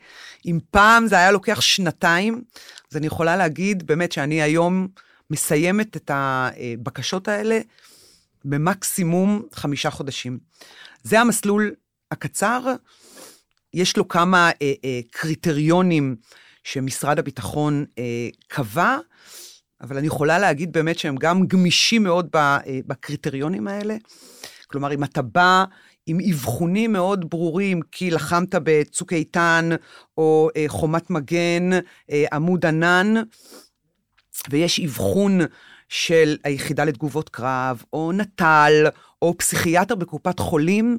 [0.46, 2.42] אם פעם זה היה לוקח שנתיים,
[2.90, 4.88] אז אני יכולה להגיד באמת שאני היום
[5.30, 7.60] מסיימת את הבקשות האלה
[8.44, 10.38] במקסימום חמישה חודשים.
[11.02, 11.74] זה המסלול
[12.10, 12.74] הקצר,
[13.74, 16.16] יש לו כמה אה, אה, קריטריונים
[16.64, 18.98] שמשרד הביטחון אה, קבע,
[19.80, 23.96] אבל אני יכולה להגיד באמת שהם גם גמישים מאוד אה, בקריטריונים האלה.
[24.66, 25.64] כלומר, אם אתה בא
[26.06, 29.70] עם אבחונים מאוד ברורים, כי לחמת בצוק איתן,
[30.18, 31.70] או אה, חומת מגן,
[32.10, 33.14] אה, עמוד ענן,
[34.50, 35.40] ויש אבחון
[35.92, 38.86] של היחידה לתגובות קרב, או נט"ל,
[39.22, 40.98] או פסיכיאטר בקופת חולים,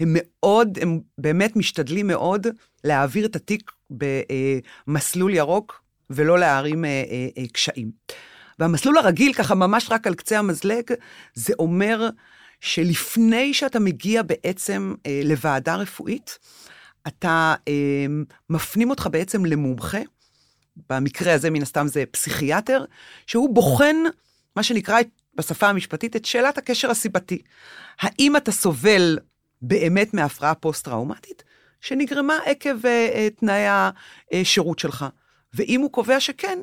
[0.00, 2.46] הם מאוד, הם באמת משתדלים מאוד
[2.84, 7.90] להעביר את התיק במסלול ירוק ולא להערים אה, אה, אה, קשיים.
[8.58, 10.84] והמסלול הרגיל, ככה ממש רק על קצה המזלג,
[11.34, 12.08] זה אומר
[12.60, 14.94] שלפני שאתה מגיע בעצם
[15.24, 16.38] לוועדה רפואית,
[17.06, 17.54] אתה,
[18.50, 20.00] מפנים אותך בעצם למומחה,
[20.90, 22.84] במקרה הזה מן הסתם זה פסיכיאטר,
[23.26, 23.96] שהוא בוחן
[24.56, 24.98] מה שנקרא
[25.34, 27.42] בשפה המשפטית את שאלת הקשר הסיבתי.
[28.00, 29.18] האם אתה סובל
[29.62, 31.44] באמת מהפרעה פוסט-טראומטית,
[31.80, 33.64] שנגרמה עקב uh, תנאי
[34.32, 35.06] השירות שלך.
[35.54, 36.58] ואם הוא קובע שכן,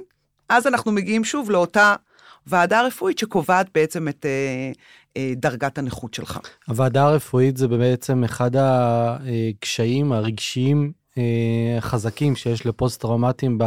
[0.50, 1.96] אז אנחנו מגיעים שוב לאותה
[2.48, 6.40] ועדה רפואית שקובעת בעצם את uh, uh, דרגת הנכות שלך.
[6.68, 10.92] הוועדה הרפואית זה בעצם אחד הקשיים הרגשיים
[11.78, 13.58] החזקים שיש לפוסט-טראומטיים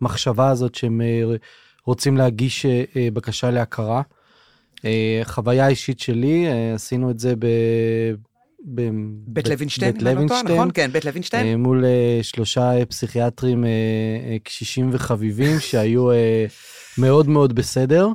[0.00, 1.00] במחשבה הזאת שהם
[1.84, 2.66] רוצים להגיש
[3.12, 4.02] בקשה להכרה.
[5.24, 7.34] חוויה אישית שלי, עשינו את זה
[9.26, 10.70] בית לוינשטיין, בית לוינשטיין, נכון?
[10.74, 11.46] כן, בית לוינשטיין.
[11.46, 13.64] אה, מול אה, שלושה אה, פסיכיאטרים
[14.42, 16.08] קשישים וחביבים שהיו
[16.98, 18.08] מאוד מאוד בסדר.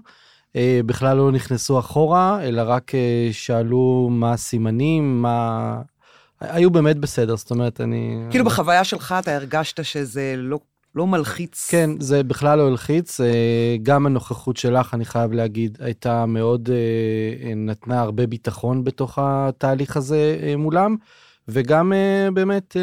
[0.56, 5.82] אה, בכלל לא נכנסו אחורה, אלא רק אה, שאלו מה הסימנים, מה...
[6.40, 8.26] היו באמת בסדר, זאת אומרת, אני...
[8.30, 10.60] כאילו בחוויה שלך אתה הרגשת שזה לא,
[10.96, 11.68] לא מלחיץ.
[11.70, 13.22] כן, זה בכלל לא הלחיץ.
[13.22, 19.98] אה, גם הנוכחות שלך, אני חייב להגיד, הייתה מאוד, אה, נתנה הרבה ביטחון בתוך התהליך
[19.98, 20.96] הזה אה, מולם,
[21.48, 21.94] וגם
[22.34, 22.76] באמת,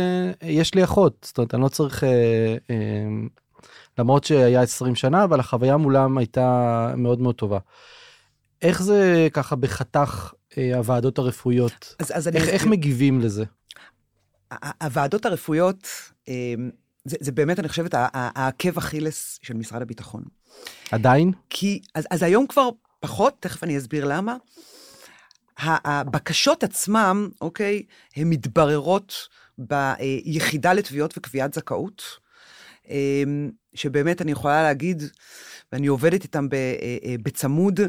[0.43, 2.05] יש לי אחות, זאת אומרת, אני לא צריך,
[3.99, 7.59] למרות שהיה 20 שנה, אבל החוויה מולם הייתה מאוד מאוד טובה.
[8.63, 10.33] איך זה ככה בחתך
[10.75, 11.95] הוועדות הרפואיות?
[11.99, 12.53] אז, אז איך, אני...
[12.53, 13.45] איך מגיבים לזה?
[14.83, 15.89] הוועדות הרפואיות,
[17.05, 20.23] זה, זה באמת, אני חושבת, העקב אכילס של משרד הביטחון.
[20.91, 21.33] עדיין?
[21.51, 22.69] כי, אז, אז היום כבר
[23.01, 24.37] פחות, תכף אני אסביר למה.
[25.59, 27.83] הבקשות עצמם, אוקיי,
[28.17, 32.03] הן מתבררות ביחידה לתביעות וקביעת זכאות,
[32.89, 35.03] אמ, שבאמת אני יכולה להגיד,
[35.73, 36.47] ואני עובדת איתם
[37.23, 37.81] בצמוד,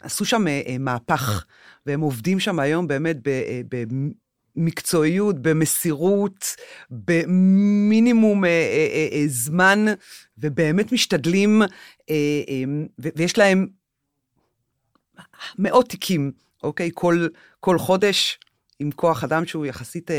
[0.00, 1.44] עשו שם אה, מהפך,
[1.86, 3.16] והם עובדים שם היום באמת
[4.56, 6.56] במקצועיות, במסירות,
[6.90, 9.84] במינימום אה, אה, אה, זמן,
[10.38, 11.62] ובאמת משתדלים,
[12.10, 12.16] אה,
[12.98, 13.66] ויש להם
[15.58, 16.32] מאות תיקים,
[16.62, 16.90] אוקיי?
[16.94, 17.26] כל,
[17.60, 18.38] כל חודש,
[18.78, 20.10] עם כוח אדם שהוא יחסית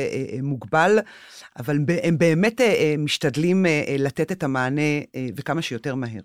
[0.44, 1.00] מוגבל,
[1.60, 2.62] אבל הם באמת
[2.98, 3.66] משתדלים
[4.00, 4.82] לתת את המענה
[5.36, 6.22] וכמה שיותר מהר.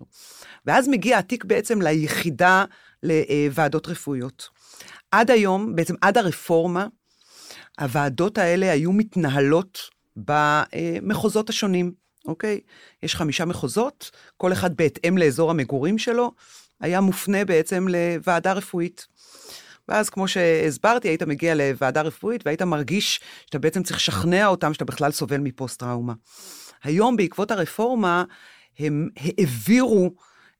[0.65, 2.65] ואז מגיע התיק בעצם ליחידה
[3.03, 4.49] לוועדות רפואיות.
[5.11, 6.87] עד היום, בעצם עד הרפורמה,
[7.79, 9.79] הוועדות האלה היו מתנהלות
[10.15, 11.91] במחוזות השונים,
[12.27, 12.59] אוקיי?
[13.03, 16.31] יש חמישה מחוזות, כל אחד בהתאם לאזור המגורים שלו,
[16.79, 19.07] היה מופנה בעצם לוועדה רפואית.
[19.87, 24.85] ואז כמו שהסברתי, היית מגיע לוועדה רפואית והיית מרגיש שאתה בעצם צריך לשכנע אותם שאתה
[24.85, 26.13] בכלל סובל מפוסט-טראומה.
[26.83, 28.23] היום, בעקבות הרפורמה,
[28.79, 30.11] הם העבירו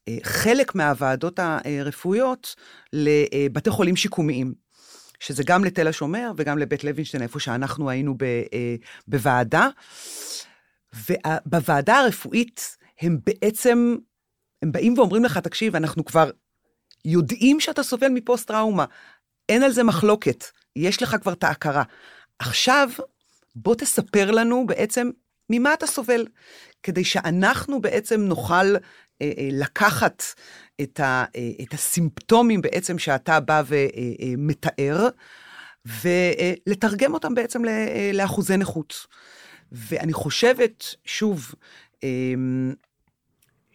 [0.08, 2.56] אה, חלק מהוועדות הרפואיות
[2.94, 4.67] לבתי חולים שיקומיים.
[5.20, 8.76] שזה גם לתל השומר וגם לבית לוינשטיין, איפה שאנחנו היינו ב, אה,
[9.08, 9.68] בוועדה.
[11.10, 13.96] ובוועדה הרפואית הם בעצם,
[14.62, 16.30] הם באים ואומרים לך, תקשיב, אנחנו כבר
[17.06, 18.86] יודעים שאתה סובל מפוסט-טראומה,
[19.50, 20.44] אין על זה מחלוקת,
[20.76, 21.84] יש לך כבר את ההכרה.
[22.40, 22.90] עכשיו,
[23.56, 25.10] בוא תספר לנו בעצם
[25.50, 26.26] ממה אתה סובל,
[26.84, 28.80] כדי שאנחנו בעצם נוכל אה,
[29.22, 30.24] אה, לקחת
[30.82, 35.08] את, ה, אה, את הסימפטומים בעצם שאתה בא ומתאר,
[35.86, 37.62] ולתרגם אותם בעצם
[38.14, 39.08] לאחוזי נכות.
[39.72, 41.56] ואני חושבת, שוב,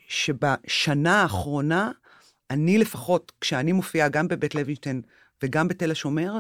[0.09, 1.91] שבשנה האחרונה,
[2.51, 5.03] אני לפחות, כשאני מופיעה גם בבית לוינשטיין
[5.43, 6.39] וגם בתל השומר,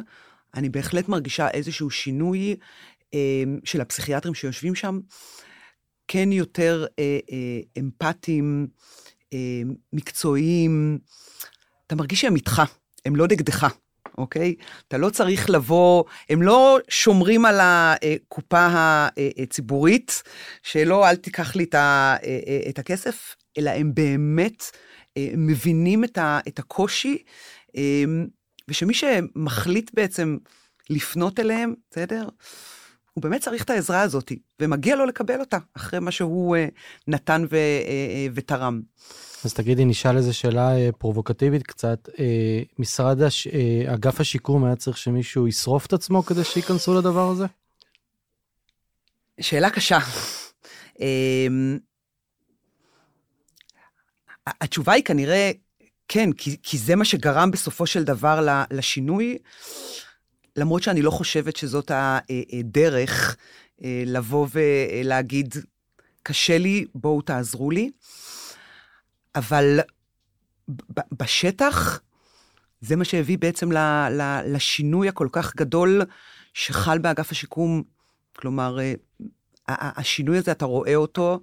[0.54, 2.56] אני בהחלט מרגישה איזשהו שינוי
[3.64, 5.00] של הפסיכיאטרים שיושבים שם.
[6.08, 9.01] כן יותר אה, אה, אמפתיים, אה,
[9.92, 10.98] מקצועיים.
[11.86, 12.62] אתה מרגיש שהם איתך,
[13.04, 13.66] הם לא נגדך,
[14.18, 14.54] אוקיי?
[14.88, 18.68] אתה לא צריך לבוא, הם לא שומרים על הקופה
[19.42, 20.22] הציבורית,
[20.62, 21.66] שלא, אל תיקח לי
[22.68, 24.64] את הכסף, אלא הם באמת
[25.18, 26.04] מבינים
[26.48, 27.18] את הקושי,
[28.68, 30.36] ושמי שמחליט בעצם
[30.90, 32.28] לפנות אליהם, בסדר?
[33.14, 36.60] הוא באמת צריך את העזרה הזאת, ומגיע לו לקבל אותה, אחרי מה שהוא uh,
[37.06, 38.80] נתן ו, uh, uh, ותרם.
[39.44, 42.08] אז תגידי, נשאל איזו שאלה uh, פרובוקטיבית קצת.
[42.08, 42.18] Uh,
[42.78, 43.46] משרד, הש...
[43.46, 47.46] uh, אגף השיקום היה צריך שמישהו ישרוף את עצמו כדי שייכנסו לדבר הזה?
[49.40, 49.98] שאלה קשה.
[50.94, 51.02] uh,
[54.46, 55.50] התשובה היא כנראה
[56.08, 59.38] כן, כי, כי זה מה שגרם בסופו של דבר לשינוי.
[60.56, 63.36] למרות שאני לא חושבת שזאת הדרך
[63.84, 65.54] אה, לבוא ולהגיד,
[66.22, 67.90] קשה לי, בואו תעזרו לי.
[69.34, 69.80] אבל
[71.12, 72.00] בשטח,
[72.80, 73.68] זה מה שהביא בעצם
[74.46, 76.02] לשינוי הכל כך גדול
[76.54, 77.82] שחל באגף השיקום.
[78.36, 78.94] כלומר, אה,
[79.68, 81.40] השינוי הזה, אתה רואה אותו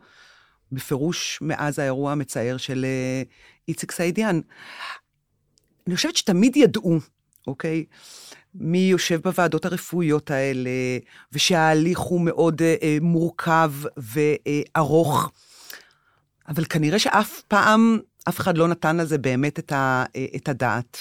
[0.71, 3.23] בפירוש מאז האירוע המצער של אה,
[3.67, 4.41] איציק סעידיאן.
[5.87, 6.99] אני חושבת שתמיד ידעו,
[7.47, 7.85] אוקיי?
[8.55, 10.69] מי יושב בוועדות הרפואיות האלה,
[11.33, 15.31] ושההליך הוא מאוד אה, אה, מורכב וארוך.
[16.47, 20.49] אבל כנראה שאף פעם, אף אחד לא נתן על זה באמת את, ה, אה, את
[20.49, 20.97] הדעת.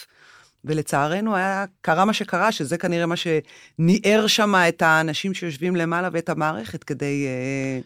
[0.64, 6.28] ולצערנו היה, קרה מה שקרה, שזה כנראה מה שניער שם את האנשים שיושבים למעלה ואת
[6.28, 7.80] המערכת, כדי אה,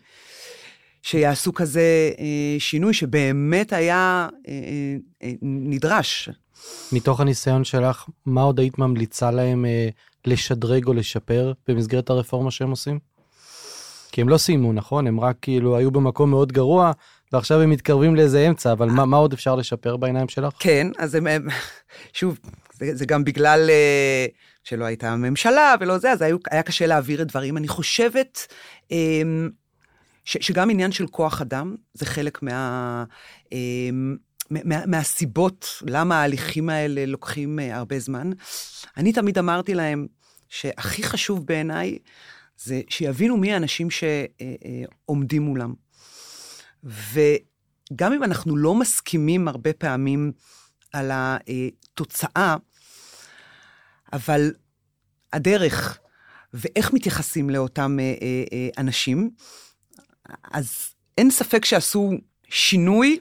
[1.02, 4.52] שיעשו כזה אה, שינוי שבאמת היה אה,
[5.22, 6.28] אה, נדרש.
[6.92, 9.88] מתוך הניסיון שלך, מה עוד היית ממליצה להם אה,
[10.24, 12.98] לשדרג או לשפר במסגרת הרפורמה שהם עושים?
[14.12, 15.06] כי הם לא סיימו, נכון?
[15.06, 16.92] הם רק כאילו היו במקום מאוד גרוע,
[17.32, 20.52] ועכשיו הם מתקרבים לאיזה אמצע, אבל מה, מה עוד אפשר לשפר בעיניים שלך?
[20.58, 21.26] כן, אז הם,
[22.12, 22.38] שוב,
[22.72, 24.26] זה, זה גם בגלל אה,
[24.64, 27.56] שלא הייתה ממשלה ולא זה, אז היה, היה קשה להעביר את דברים.
[27.56, 28.46] אני חושבת
[28.92, 29.22] אה,
[30.24, 33.04] ש, שגם עניין של כוח אדם זה חלק מה...
[33.52, 33.58] אה,
[34.64, 38.30] מה, מהסיבות למה ההליכים האלה לוקחים אה, הרבה זמן.
[38.96, 40.06] אני תמיד אמרתי להם
[40.48, 41.98] שהכי חשוב בעיניי
[42.56, 45.74] זה שיבינו מי האנשים שעומדים מולם.
[46.84, 50.32] וגם אם אנחנו לא מסכימים הרבה פעמים
[50.92, 52.56] על התוצאה,
[54.12, 54.52] אבל
[55.32, 55.98] הדרך
[56.54, 59.30] ואיך מתייחסים לאותם אה, אה, אה, אנשים,
[60.52, 62.10] אז אין ספק שעשו
[62.48, 63.18] שינוי.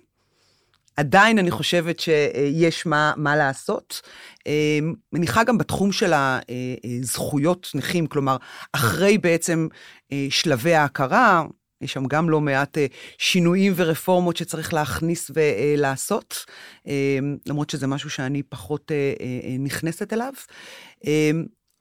[1.01, 4.01] עדיין אני חושבת שיש מה, מה לעשות.
[4.47, 4.79] אה,
[5.13, 8.37] מניחה גם בתחום של הזכויות נכים, כלומר,
[8.73, 9.67] אחרי בעצם
[10.11, 11.43] אה, שלבי ההכרה,
[11.81, 12.85] יש שם גם לא מעט אה,
[13.17, 16.45] שינויים ורפורמות שצריך להכניס ולעשות,
[16.87, 20.33] אה, למרות שזה משהו שאני פחות אה, אה, נכנסת אליו.
[21.05, 21.31] אה,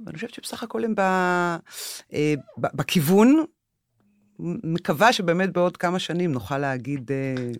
[0.07, 3.45] ואני חושבת שבסך הכל הם אה, בכיוון.
[4.65, 7.11] מקווה שבאמת בעוד כמה שנים נוכל להגיד...
[7.13, 7.53] אה,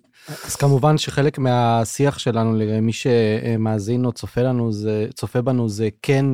[0.47, 6.27] אז כמובן שחלק מהשיח שלנו למי שמאזין או צופה לנו זה צופה בנו זה כן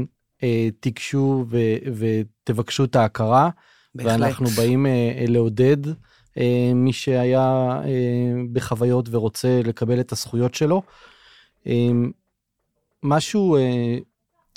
[0.42, 3.50] אה, תיגשו ו- ותבקשו את ההכרה
[3.94, 4.20] בהחלט.
[4.20, 5.86] ואנחנו באים אה, לעודד
[6.38, 10.82] אה, מי שהיה אה, בחוויות ורוצה לקבל את הזכויות שלו.
[11.66, 11.90] אה,
[13.02, 13.96] משהו אה,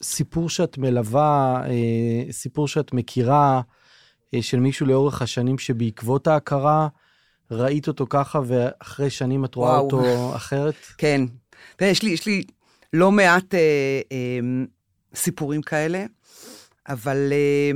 [0.04, 3.62] סיפור שאת מלווה אה, סיפור שאת מכירה
[4.42, 6.88] של מישהו לאורך השנים שבעקבות ההכרה
[7.52, 9.84] ראית אותו ככה ואחרי שנים את רואה וואו.
[9.84, 10.76] אותו אחרת?
[10.98, 11.22] כן.
[11.76, 12.44] תראה, יש לי, יש לי
[12.94, 13.60] לא מעט אה,
[14.12, 14.40] אה,
[15.16, 16.06] סיפורים כאלה,
[16.90, 17.72] אבל אה,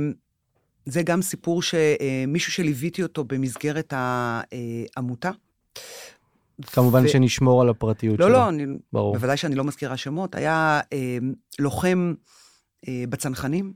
[0.86, 5.30] זה גם סיפור שמישהו שליוויתי אותו במסגרת העמותה.
[6.62, 8.34] כמובן ו- שנשמור על הפרטיות לא, שלו.
[8.34, 9.14] לא, אני, ברור.
[9.14, 11.18] בוודאי שאני לא מזכירה שמות, היה אה,
[11.58, 12.14] לוחם
[12.88, 13.72] אה, בצנחנים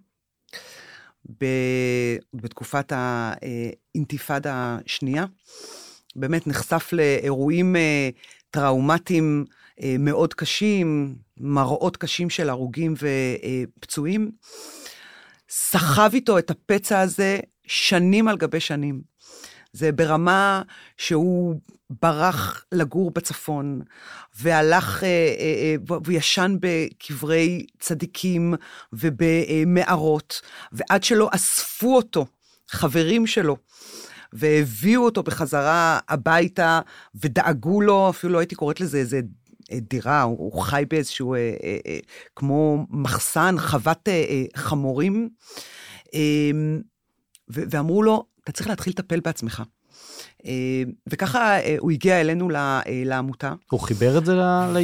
[1.41, 1.45] ב,
[2.35, 5.25] בתקופת האינתיפאדה השנייה.
[6.17, 8.09] באמת נחשף לאירועים אה,
[8.51, 9.45] טראומטיים
[9.83, 12.95] אה, מאוד קשים, מראות קשים של הרוגים
[13.79, 14.31] ופצועים.
[15.51, 19.01] סחב איתו את הפצע הזה שנים על גבי שנים.
[19.73, 20.63] זה ברמה
[20.97, 21.61] שהוא
[22.03, 23.81] ברח לגור בצפון,
[24.39, 28.55] והלך, אה, אה, אה, והוא ישן בקברי צדיקים
[28.93, 30.41] ובמערות,
[30.73, 32.27] ועד שלא אספו אותו,
[32.69, 33.57] חברים שלו,
[34.33, 36.81] והביאו אותו בחזרה הביתה,
[37.15, 39.21] ודאגו לו, אפילו לא הייתי קוראת לזה איזה
[39.73, 41.99] אה, דירה, הוא, חי באיזשהו, אה, אה, אה,
[42.37, 45.29] כמו מחסן, חוות אה, אה, חמורים,
[46.15, 46.51] אה,
[47.49, 49.63] ואמרו לו, אתה צריך להתחיל לטפל בעצמך.
[50.47, 53.55] אה, וככה אה, הוא הגיע אלינו אה, לעמותה.
[53.71, 54.33] הוא חיבר את זה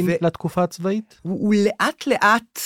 [0.05, 1.19] ו- לתקופה הצבאית?
[1.21, 2.59] הוא, הוא לאט לאט,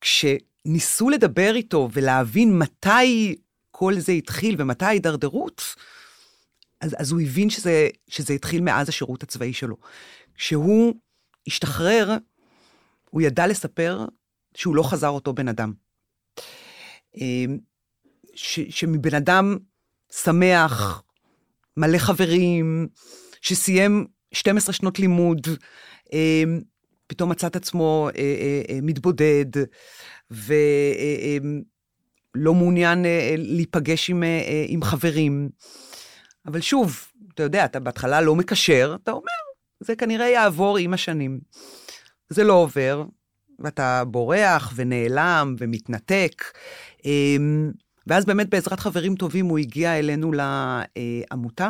[0.00, 3.36] כשניסו לדבר איתו ולהבין מתי
[3.70, 5.62] כל זה התחיל ומתי ההידרדרות,
[6.80, 9.76] אז, אז הוא הבין שזה, שזה התחיל מאז השירות הצבאי שלו.
[10.34, 10.94] כשהוא
[11.46, 12.16] השתחרר,
[13.10, 14.04] הוא ידע לספר
[14.54, 15.72] שהוא לא חזר אותו בן אדם.
[18.34, 19.56] ש, שמבן אדם
[20.10, 21.02] שמח,
[21.76, 22.88] מלא חברים,
[23.40, 25.46] שסיים 12 שנות לימוד,
[26.12, 26.44] אה,
[27.06, 29.46] פתאום מצא את עצמו אה, אה, אה, מתבודד,
[30.30, 30.54] ולא
[32.54, 35.48] מעוניין אה, להיפגש עם, אה, אה, עם חברים.
[36.46, 39.22] אבל שוב, אתה יודע, אתה בהתחלה לא מקשר, אתה אומר,
[39.80, 41.40] זה כנראה יעבור עם השנים.
[42.28, 43.04] זה לא עובר,
[43.58, 46.44] ואתה בורח ונעלם ומתנתק.
[48.10, 51.68] ואז באמת בעזרת חברים טובים הוא הגיע אלינו לעמותה.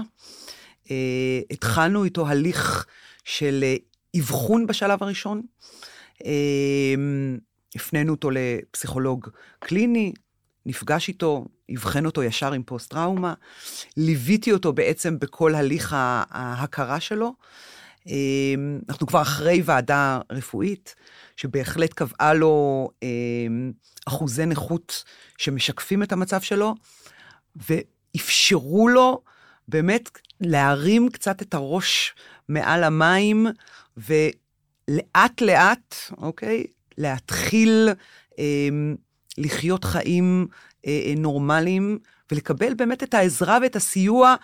[0.91, 2.87] אה, התחלנו איתו הליך
[3.25, 3.77] של אה,
[4.21, 5.43] אבחון בשלב הראשון.
[6.25, 7.39] אמ,
[7.75, 10.13] הפנינו אותו לפסיכולוג קליני,
[10.67, 13.35] נפגש איתו, אבחן אותו ישר עם פוסט-טראומה,
[13.97, 15.97] ליוויתי אותו בעצם בכל הליך
[16.31, 17.35] ההכרה שלו.
[18.07, 20.95] אמ, אנחנו כבר אחרי ועדה רפואית,
[21.37, 23.73] שבהחלט קבעה לו אמ,
[24.07, 25.05] אחוזי נכות
[25.39, 26.75] שמשקפים את המצב שלו,
[27.57, 29.23] ואפשרו לו
[29.69, 30.11] באמת
[30.41, 32.15] להרים קצת את הראש
[32.49, 33.47] מעל המים,
[33.97, 36.65] ולאט לאט, אוקיי,
[36.99, 37.89] להתחיל
[38.39, 38.97] אמ,
[39.39, 40.47] לחיות חיים
[40.87, 41.99] אה, אה, נורמליים,
[42.33, 44.35] ולקבל באמת את העזרה ואת הסיוע,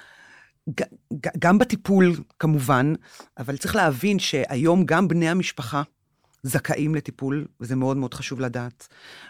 [1.39, 2.93] גם בטיפול כמובן,
[3.39, 5.83] אבל צריך להבין שהיום גם בני המשפחה
[6.47, 8.89] זכאים לטיפול, וזה מאוד מאוד חשוב לדעת.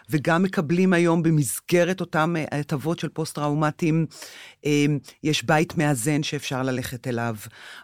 [0.09, 4.05] וגם מקבלים היום במסגרת אותם אה, הטבות של פוסט-טראומטיים,
[4.65, 4.85] אה,
[5.23, 7.35] יש בית מאזן שאפשר ללכת אליו,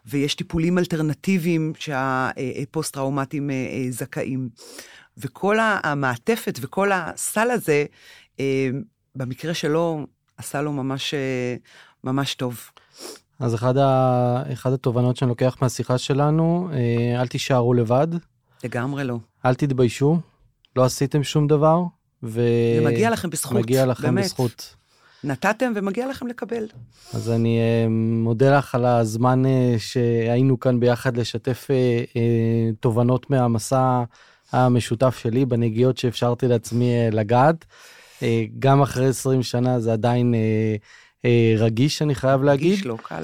[0.06, 4.50] ויש טיפולים אלטרנטיביים שהפוסט-טראומטיים אה, זכאים.
[5.18, 7.86] וכל המעטפת וכל הסל הזה,
[9.16, 11.14] במקרה שלו, עשה לו ממש,
[12.04, 12.70] ממש טוב.
[13.40, 14.44] אז אחד, ה...
[14.54, 16.70] אחד התובנות שאני לוקח מהשיחה שלנו,
[17.20, 18.08] אל תישארו לבד.
[18.64, 19.18] לגמרי לא.
[19.46, 20.20] אל תתביישו,
[20.76, 21.84] לא עשיתם שום דבר,
[22.24, 22.42] ו...
[22.80, 24.24] זה מגיע לכם בזכות, מגיע לכם באמת.
[24.24, 24.76] בזכות.
[25.24, 26.66] נתתם ומגיע לכם לקבל.
[27.14, 27.90] אז אני uh,
[28.24, 31.68] מודה לך על הזמן uh, שהיינו כאן ביחד לשתף
[32.80, 34.04] תובנות מהמסע
[34.52, 37.66] המשותף שלי בנגיעות שאפשרתי לעצמי לגעת.
[38.60, 40.34] גם אחרי 20 שנה זה עדיין
[41.58, 42.72] רגיש, אני חייב להגיד.
[42.72, 43.24] רגיש, לא קל.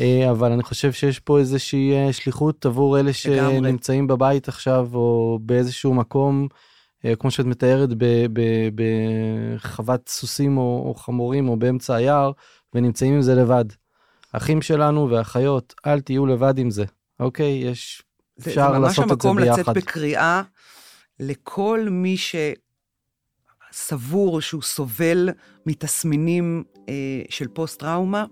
[0.00, 5.38] אה, אבל אני חושב שיש פה איזושהי אה, שליחות עבור אלה שנמצאים בבית עכשיו, או
[5.42, 6.48] באיזשהו מקום,
[7.04, 7.88] אה, כמו שאת מתארת,
[8.74, 12.32] בחוות סוסים או, או חמורים או באמצע היער,
[12.74, 13.64] ונמצאים עם זה לבד.
[14.32, 16.84] אחים שלנו ואחיות, אל תהיו לבד עם זה,
[17.20, 17.52] אוקיי?
[17.52, 18.02] יש,
[18.38, 19.44] אפשר לעשות את זה ביחד.
[19.44, 20.42] זה ממש המקום לצאת בקריאה
[21.20, 22.16] לכל מי
[23.72, 25.28] שסבור שהוא סובל
[25.66, 26.79] מתסמינים אה,
[27.28, 28.24] של פוסט-טראומה.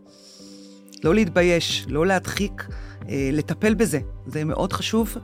[1.04, 2.68] לא להתבייש, לא להדחיק,
[3.08, 4.00] אה, לטפל בזה.
[4.26, 5.16] זה מאוד חשוב,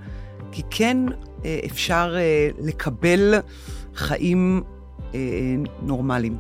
[0.53, 0.97] כי כן
[1.45, 3.35] אה, אפשר אה, לקבל
[3.95, 4.62] חיים
[5.82, 6.37] נורמליים.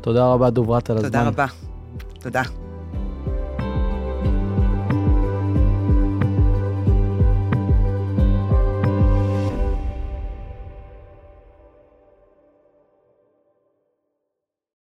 [0.00, 1.08] תודה רבה, דוברת, על הזמן.
[1.08, 1.46] תודה רבה.
[2.20, 2.42] תודה.